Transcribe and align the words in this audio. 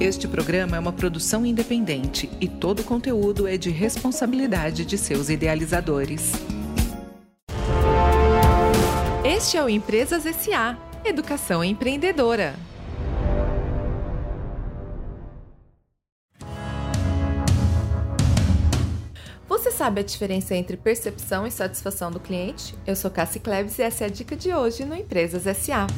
Este 0.00 0.28
programa 0.28 0.76
é 0.76 0.78
uma 0.78 0.92
produção 0.92 1.44
independente 1.44 2.30
e 2.40 2.46
todo 2.46 2.80
o 2.80 2.84
conteúdo 2.84 3.48
é 3.48 3.56
de 3.56 3.68
responsabilidade 3.68 4.84
de 4.84 4.96
seus 4.96 5.28
idealizadores. 5.28 6.34
Este 9.24 9.56
é 9.56 9.64
o 9.64 9.68
Empresas 9.68 10.22
SA 10.22 10.78
Educação 11.04 11.64
Empreendedora. 11.64 12.54
Você 19.48 19.72
sabe 19.72 20.00
a 20.00 20.04
diferença 20.04 20.54
entre 20.54 20.76
percepção 20.76 21.44
e 21.44 21.50
satisfação 21.50 22.12
do 22.12 22.20
cliente? 22.20 22.72
Eu 22.86 22.94
sou 22.94 23.10
Cassie 23.10 23.40
Klebs 23.40 23.80
e 23.80 23.82
essa 23.82 24.04
é 24.04 24.06
a 24.06 24.10
dica 24.10 24.36
de 24.36 24.54
hoje 24.54 24.84
no 24.84 24.94
Empresas 24.94 25.42
SA. 25.58 25.88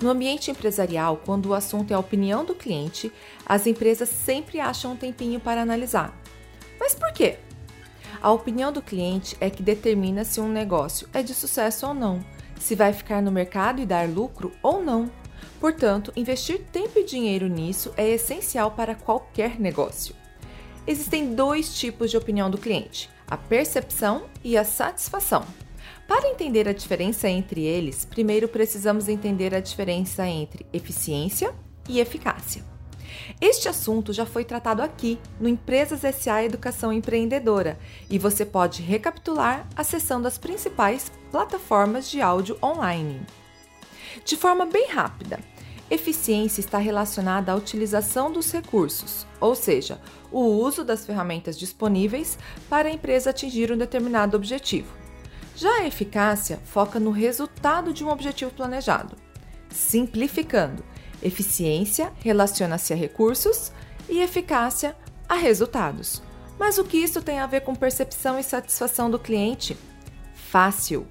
No 0.00 0.10
ambiente 0.10 0.50
empresarial, 0.50 1.20
quando 1.24 1.46
o 1.46 1.54
assunto 1.54 1.90
é 1.90 1.94
a 1.94 1.98
opinião 1.98 2.44
do 2.44 2.54
cliente, 2.54 3.12
as 3.44 3.66
empresas 3.66 4.08
sempre 4.08 4.60
acham 4.60 4.92
um 4.92 4.96
tempinho 4.96 5.40
para 5.40 5.60
analisar. 5.60 6.16
Mas 6.78 6.94
por 6.94 7.12
quê? 7.12 7.38
A 8.22 8.30
opinião 8.30 8.72
do 8.72 8.80
cliente 8.80 9.36
é 9.40 9.50
que 9.50 9.62
determina 9.62 10.24
se 10.24 10.40
um 10.40 10.48
negócio 10.48 11.08
é 11.12 11.22
de 11.22 11.34
sucesso 11.34 11.86
ou 11.86 11.94
não, 11.94 12.24
se 12.60 12.76
vai 12.76 12.92
ficar 12.92 13.20
no 13.20 13.32
mercado 13.32 13.80
e 13.80 13.86
dar 13.86 14.08
lucro 14.08 14.52
ou 14.62 14.82
não. 14.82 15.10
Portanto, 15.60 16.12
investir 16.14 16.60
tempo 16.72 16.98
e 16.98 17.04
dinheiro 17.04 17.48
nisso 17.48 17.92
é 17.96 18.08
essencial 18.08 18.70
para 18.70 18.94
qualquer 18.94 19.58
negócio. 19.58 20.14
Existem 20.86 21.34
dois 21.34 21.76
tipos 21.76 22.10
de 22.10 22.16
opinião 22.16 22.48
do 22.48 22.58
cliente: 22.58 23.10
a 23.26 23.36
percepção 23.36 24.24
e 24.44 24.56
a 24.56 24.64
satisfação. 24.64 25.44
Para 26.06 26.28
entender 26.28 26.68
a 26.68 26.72
diferença 26.72 27.28
entre 27.28 27.62
eles, 27.62 28.04
primeiro 28.04 28.48
precisamos 28.48 29.08
entender 29.08 29.54
a 29.54 29.60
diferença 29.60 30.26
entre 30.26 30.64
eficiência 30.72 31.54
e 31.88 32.00
eficácia. 32.00 32.64
Este 33.40 33.68
assunto 33.68 34.12
já 34.12 34.26
foi 34.26 34.44
tratado 34.44 34.82
aqui 34.82 35.18
no 35.40 35.48
Empresas 35.48 36.00
SA 36.14 36.42
Educação 36.44 36.92
Empreendedora 36.92 37.78
e 38.08 38.18
você 38.18 38.44
pode 38.44 38.82
recapitular 38.82 39.66
acessando 39.76 40.26
as 40.26 40.38
principais 40.38 41.10
plataformas 41.30 42.10
de 42.10 42.20
áudio 42.20 42.56
online. 42.62 43.20
De 44.24 44.36
forma 44.36 44.66
bem 44.66 44.88
rápida, 44.88 45.38
eficiência 45.90 46.60
está 46.60 46.78
relacionada 46.78 47.52
à 47.52 47.54
utilização 47.54 48.30
dos 48.30 48.50
recursos, 48.52 49.26
ou 49.40 49.54
seja, 49.54 50.00
o 50.30 50.40
uso 50.40 50.84
das 50.84 51.06
ferramentas 51.06 51.58
disponíveis 51.58 52.38
para 52.68 52.88
a 52.88 52.92
empresa 52.92 53.30
atingir 53.30 53.72
um 53.72 53.76
determinado 53.76 54.36
objetivo. 54.36 54.97
Já 55.58 55.78
a 55.78 55.86
eficácia 55.88 56.60
foca 56.66 57.00
no 57.00 57.10
resultado 57.10 57.92
de 57.92 58.04
um 58.04 58.10
objetivo 58.10 58.52
planejado. 58.52 59.16
Simplificando, 59.68 60.84
eficiência 61.20 62.12
relaciona-se 62.20 62.92
a 62.92 62.96
recursos 62.96 63.72
e 64.08 64.20
eficácia 64.20 64.96
a 65.28 65.34
resultados. 65.34 66.22
Mas 66.60 66.78
o 66.78 66.84
que 66.84 66.96
isso 66.96 67.20
tem 67.20 67.40
a 67.40 67.46
ver 67.48 67.62
com 67.62 67.74
percepção 67.74 68.38
e 68.38 68.42
satisfação 68.44 69.10
do 69.10 69.18
cliente? 69.18 69.76
Fácil! 70.32 71.08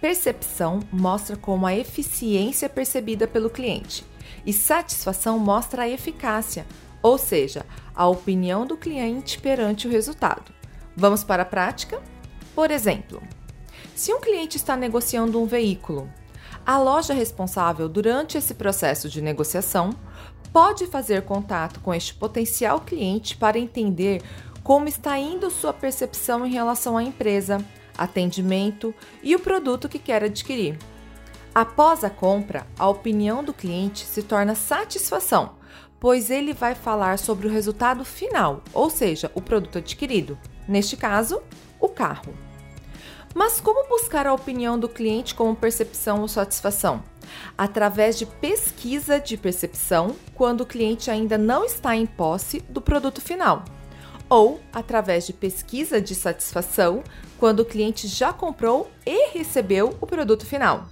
Percepção 0.00 0.80
mostra 0.90 1.36
como 1.36 1.66
a 1.66 1.76
eficiência 1.76 2.64
é 2.64 2.68
percebida 2.70 3.28
pelo 3.28 3.50
cliente 3.50 4.02
e 4.46 4.52
satisfação 4.54 5.38
mostra 5.38 5.82
a 5.82 5.88
eficácia, 5.90 6.64
ou 7.02 7.18
seja, 7.18 7.66
a 7.94 8.08
opinião 8.08 8.64
do 8.64 8.78
cliente 8.78 9.38
perante 9.38 9.86
o 9.86 9.90
resultado. 9.90 10.54
Vamos 10.96 11.22
para 11.22 11.42
a 11.42 11.46
prática? 11.46 12.02
Por 12.54 12.70
exemplo, 12.70 13.22
se 14.00 14.14
um 14.14 14.18
cliente 14.18 14.56
está 14.56 14.78
negociando 14.78 15.38
um 15.38 15.44
veículo, 15.44 16.08
a 16.64 16.78
loja 16.78 17.12
responsável 17.12 17.86
durante 17.86 18.38
esse 18.38 18.54
processo 18.54 19.10
de 19.10 19.20
negociação 19.20 19.90
pode 20.54 20.86
fazer 20.86 21.20
contato 21.26 21.80
com 21.80 21.92
este 21.92 22.14
potencial 22.14 22.80
cliente 22.80 23.36
para 23.36 23.58
entender 23.58 24.22
como 24.62 24.88
está 24.88 25.18
indo 25.18 25.50
sua 25.50 25.74
percepção 25.74 26.46
em 26.46 26.50
relação 26.50 26.96
à 26.96 27.02
empresa, 27.02 27.62
atendimento 27.98 28.94
e 29.22 29.36
o 29.36 29.38
produto 29.38 29.86
que 29.86 29.98
quer 29.98 30.24
adquirir. 30.24 30.78
Após 31.54 32.02
a 32.02 32.08
compra, 32.08 32.66
a 32.78 32.88
opinião 32.88 33.44
do 33.44 33.52
cliente 33.52 34.06
se 34.06 34.22
torna 34.22 34.54
satisfação, 34.54 35.56
pois 36.00 36.30
ele 36.30 36.54
vai 36.54 36.74
falar 36.74 37.18
sobre 37.18 37.46
o 37.46 37.50
resultado 37.50 38.02
final, 38.02 38.62
ou 38.72 38.88
seja, 38.88 39.30
o 39.34 39.42
produto 39.42 39.76
adquirido, 39.76 40.38
neste 40.66 40.96
caso, 40.96 41.42
o 41.78 41.86
carro. 41.86 42.32
Mas 43.34 43.60
como 43.60 43.88
buscar 43.88 44.26
a 44.26 44.34
opinião 44.34 44.78
do 44.78 44.88
cliente 44.88 45.34
como 45.34 45.54
percepção 45.54 46.20
ou 46.20 46.28
satisfação? 46.28 47.02
Através 47.56 48.18
de 48.18 48.26
pesquisa 48.26 49.20
de 49.20 49.36
percepção, 49.36 50.16
quando 50.34 50.62
o 50.62 50.66
cliente 50.66 51.10
ainda 51.10 51.38
não 51.38 51.64
está 51.64 51.94
em 51.94 52.06
posse 52.06 52.60
do 52.68 52.80
produto 52.80 53.20
final. 53.20 53.64
Ou 54.28 54.60
através 54.72 55.26
de 55.26 55.32
pesquisa 55.32 56.00
de 56.00 56.14
satisfação, 56.14 57.04
quando 57.38 57.60
o 57.60 57.64
cliente 57.64 58.08
já 58.08 58.32
comprou 58.32 58.90
e 59.06 59.30
recebeu 59.30 59.96
o 60.00 60.06
produto 60.06 60.44
final. 60.44 60.86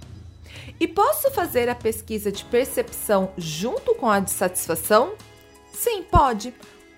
E 0.79 0.87
posso 0.87 1.29
fazer 1.31 1.67
a 1.69 1.75
pesquisa 1.75 2.31
de 2.31 2.45
percepção 2.45 3.31
junto 3.37 3.95
com 3.95 4.09
a 4.09 4.19
de 4.19 4.31
satisfação? 4.31 5.13
Sim, 5.73 6.03
pode. 6.03 6.53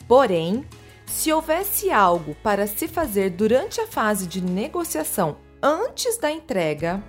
Porém, 0.07 0.65
se 1.11 1.31
houvesse 1.31 1.91
algo 1.91 2.35
para 2.41 2.65
se 2.65 2.87
fazer 2.87 3.31
durante 3.31 3.81
a 3.81 3.85
fase 3.85 4.25
de 4.25 4.41
negociação 4.41 5.37
antes 5.61 6.17
da 6.17 6.31
entrega, 6.31 7.03